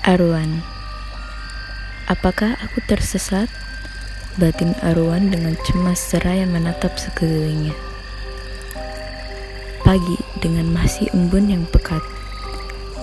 [0.00, 0.64] Arwan
[2.08, 3.52] Apakah aku tersesat?
[4.40, 7.76] Batin Arwan dengan cemas seraya menatap sekelilingnya.
[9.84, 12.00] Pagi dengan masih embun yang pekat.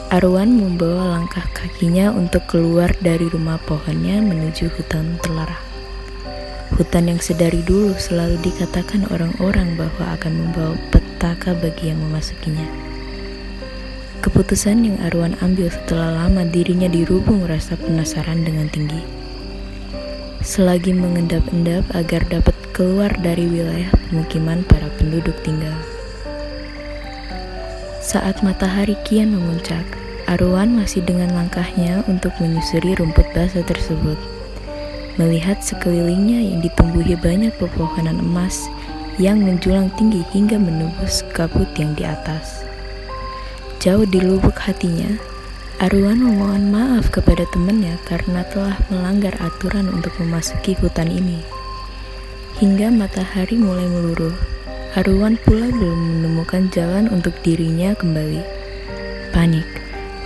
[0.09, 5.61] Arwan membawa langkah kakinya untuk keluar dari rumah pohonnya menuju hutan telarang.
[6.73, 12.88] Hutan yang sedari dulu selalu dikatakan orang-orang bahwa akan membawa petaka bagi yang memasukinya.
[14.19, 18.99] Keputusan yang Arwan ambil setelah lama dirinya dirubung rasa penasaran dengan tinggi.
[20.43, 25.71] Selagi mengendap-endap agar dapat keluar dari wilayah pemukiman para penduduk tinggal.
[28.03, 29.87] Saat matahari kian memuncak,
[30.27, 34.19] Arwan masih dengan langkahnya untuk menyusuri rumput basah tersebut.
[35.15, 38.67] Melihat sekelilingnya yang ditumbuhi banyak pepohonan emas
[39.15, 42.58] yang menjulang tinggi hingga menembus kabut yang di atas.
[43.79, 45.07] Jauh di lubuk hatinya,
[45.79, 51.39] Arwan memohon maaf kepada temannya karena telah melanggar aturan untuk memasuki hutan ini.
[52.59, 54.35] Hingga matahari mulai meluruh,
[54.99, 58.43] Arwan pula belum menemukan jalan untuk dirinya kembali.
[59.31, 59.63] Panik,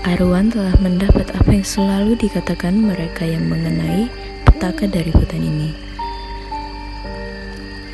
[0.01, 4.09] Arwan telah mendapat apa yang selalu dikatakan mereka yang mengenai
[4.49, 5.69] petaka dari hutan ini.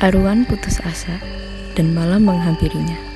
[0.00, 1.20] Arwan putus asa
[1.76, 3.09] dan malah menghampirinya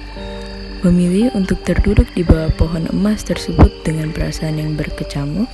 [0.85, 5.49] memilih untuk terduduk di bawah pohon emas tersebut dengan perasaan yang berkecamuk,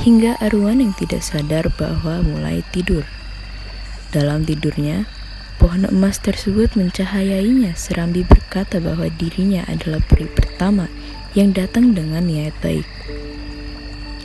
[0.00, 3.02] hingga Arwan yang tidak sadar bahwa mulai tidur.
[4.14, 5.04] Dalam tidurnya,
[5.58, 10.86] pohon emas tersebut mencahayainya serambi berkata bahwa dirinya adalah peri pertama
[11.34, 12.86] yang datang dengan niat baik.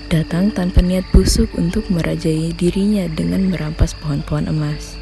[0.08, 4.96] Datang tanpa niat busuk untuk merajai dirinya dengan merampas pohon-pohon emas.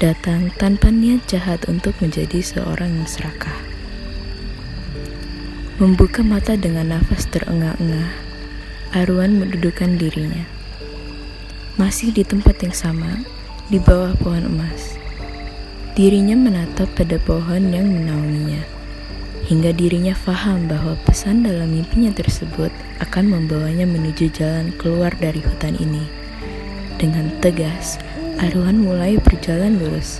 [0.00, 3.67] Datang tanpa niat jahat untuk menjadi seorang yang serakah.
[5.78, 8.10] Membuka mata dengan nafas terengah-engah,
[8.98, 10.42] Arwan mendudukkan dirinya.
[11.78, 13.22] Masih di tempat yang sama,
[13.70, 14.98] di bawah pohon emas.
[15.94, 18.58] Dirinya menatap pada pohon yang menaunginya,
[19.46, 25.78] hingga dirinya faham bahwa pesan dalam mimpinya tersebut akan membawanya menuju jalan keluar dari hutan
[25.78, 26.02] ini.
[26.98, 28.02] Dengan tegas,
[28.42, 30.18] Arwan mulai berjalan lurus,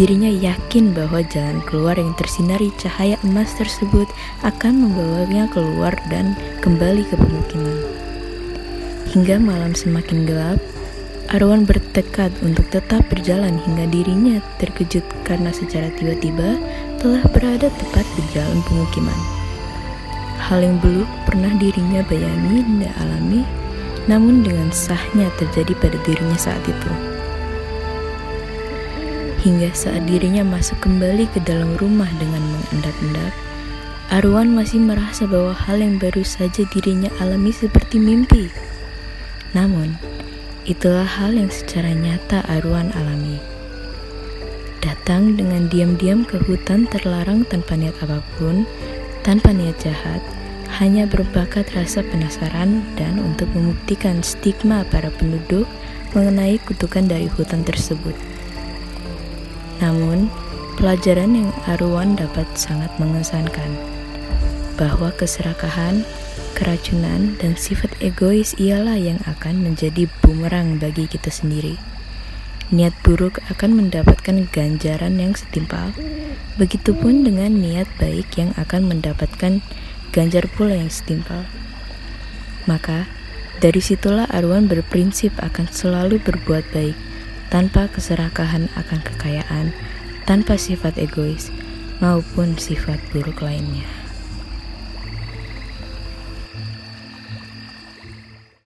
[0.00, 4.08] Dirinya yakin bahwa jalan keluar yang tersinari cahaya emas tersebut
[4.40, 6.32] akan membawanya keluar dan
[6.64, 7.84] kembali ke pemukiman.
[9.12, 10.56] Hingga malam semakin gelap,
[11.28, 16.56] Arwan bertekad untuk tetap berjalan hingga dirinya terkejut karena secara tiba-tiba
[16.96, 19.20] telah berada tepat di jalan pemukiman.
[20.40, 23.44] Hal yang belum pernah dirinya bayani dan alami,
[24.08, 27.09] namun dengan sahnya terjadi pada dirinya saat itu.
[29.40, 33.32] Hingga saat dirinya masuk kembali ke dalam rumah dengan mengendap-endap,
[34.12, 38.52] Arwan masih merasa bahwa hal yang baru saja dirinya alami seperti mimpi.
[39.56, 39.96] Namun,
[40.68, 43.40] itulah hal yang secara nyata Arwan alami.
[44.84, 48.68] Datang dengan diam-diam ke hutan terlarang tanpa niat apa pun,
[49.24, 50.20] tanpa niat jahat,
[50.84, 55.64] hanya berbakat rasa penasaran dan untuk membuktikan stigma para penduduk
[56.12, 58.29] mengenai kutukan dari hutan tersebut.
[59.80, 60.28] Namun,
[60.76, 63.76] pelajaran yang Arwan dapat sangat mengesankan
[64.80, 66.08] bahwa keserakahan,
[66.56, 71.76] keracunan, dan sifat egois ialah yang akan menjadi bumerang bagi kita sendiri.
[72.72, 75.92] Niat buruk akan mendapatkan ganjaran yang setimpal,
[76.56, 79.60] begitupun dengan niat baik yang akan mendapatkan
[80.16, 81.44] ganjar pula yang setimpal.
[82.64, 83.04] Maka,
[83.60, 86.96] dari situlah Arwan berprinsip akan selalu berbuat baik,
[87.50, 89.74] tanpa keserakahan akan kekayaan,
[90.24, 91.50] tanpa sifat egois
[91.98, 94.09] maupun sifat buruk lainnya.